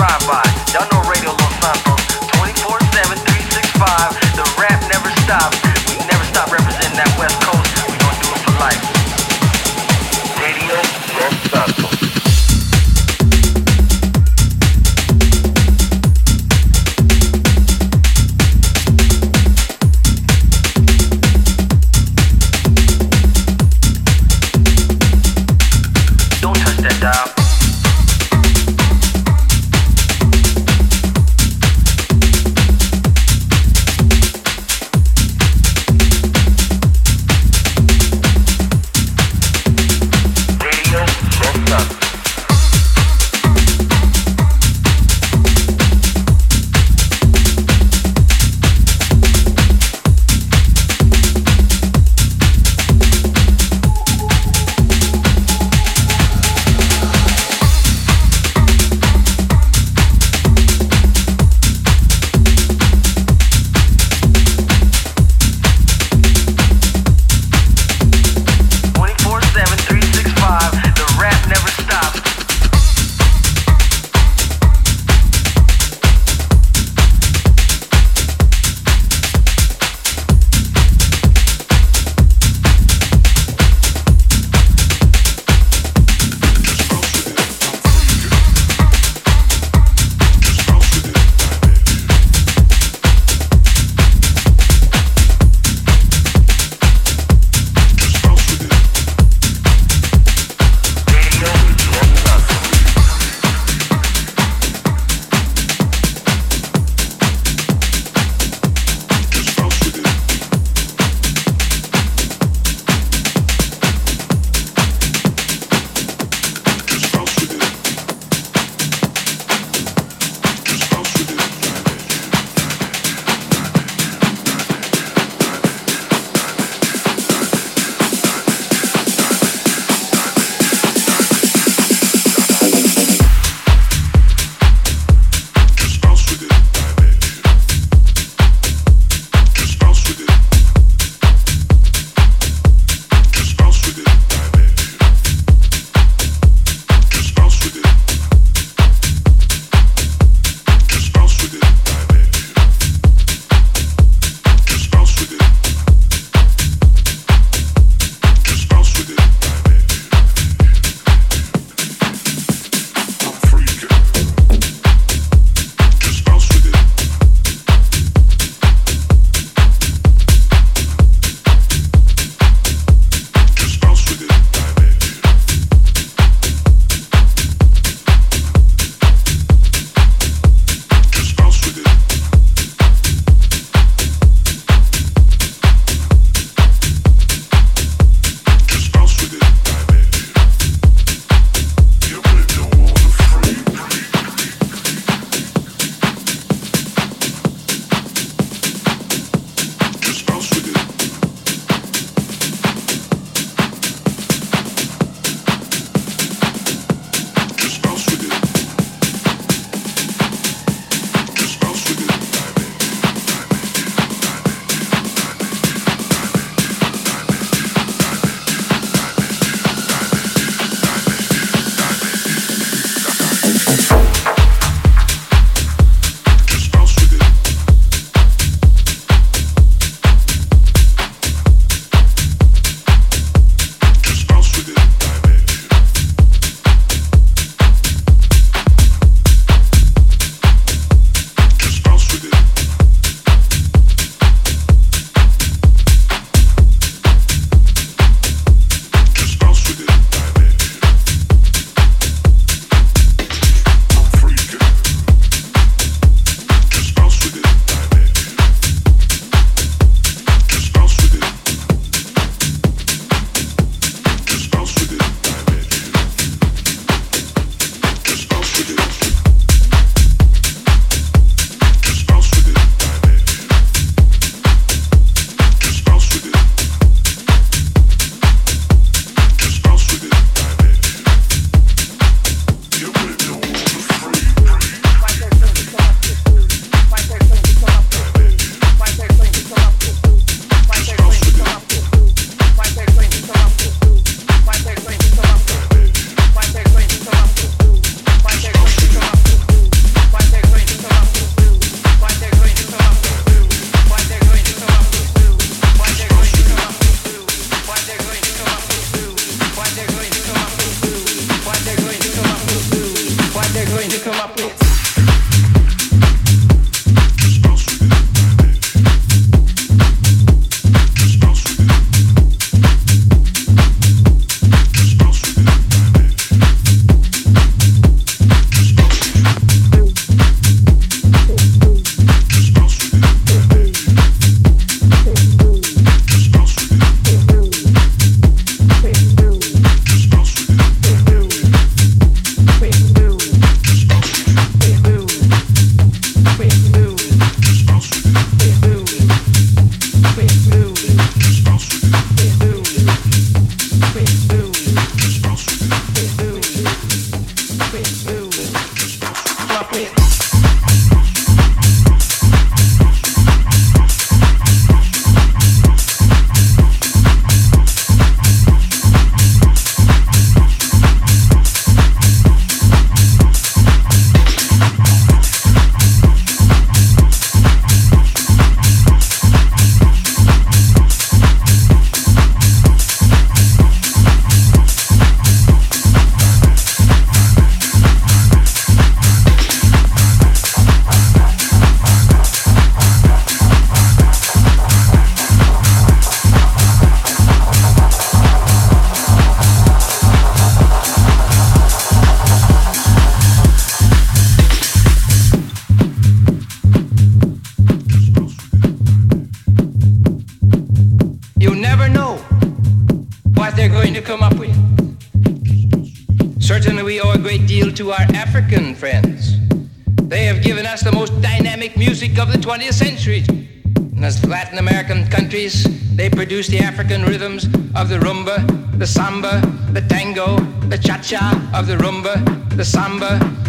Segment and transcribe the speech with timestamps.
[0.00, 0.42] drive-by.
[0.72, 0.99] Y'all know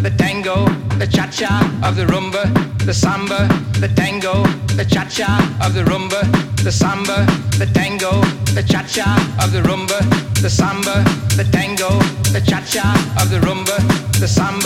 [0.01, 0.65] the tango,
[0.97, 1.53] the cha-cha
[1.83, 2.43] of the rumba,
[2.85, 3.47] the samba,
[3.79, 4.43] the tango,
[4.75, 5.31] the cha-cha
[5.63, 6.21] of the rumba,
[6.63, 7.25] the samba,
[7.57, 8.21] the tango,
[8.53, 9.09] the cha-cha
[9.43, 9.99] of the rumba,
[10.41, 11.03] the samba,
[11.35, 11.89] the tango,
[12.31, 12.85] the cha-cha
[13.21, 13.77] of the rumba,
[14.19, 14.60] the samba.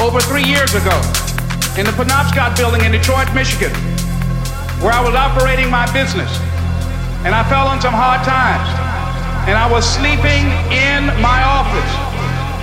[0.00, 0.96] Years ago
[1.76, 3.68] in the Penobscot building in Detroit, Michigan,
[4.80, 6.32] where I was operating my business.
[7.28, 8.64] And I fell on some hard times.
[9.44, 11.92] And I was sleeping in my office.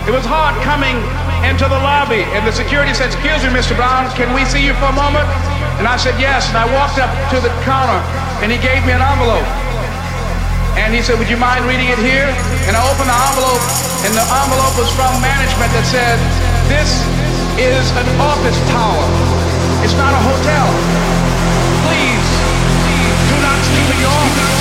[0.10, 0.98] It was hard coming
[1.46, 3.78] into the lobby, and the security said, Excuse me, Mr.
[3.78, 5.30] Brown, can we see you for a moment?
[5.78, 6.50] And I said, Yes.
[6.50, 8.02] And I walked up to the counter,
[8.42, 9.46] and he gave me an envelope.
[10.78, 12.30] And he said, Would you mind reading it here?
[12.66, 13.64] And I opened the envelope,
[14.10, 16.18] and the envelope was from management that said,
[16.68, 17.00] this
[17.58, 19.08] is an office tower.
[19.86, 20.68] It's not a hotel.
[21.88, 22.30] Please,
[23.30, 24.57] do not sleep in your office.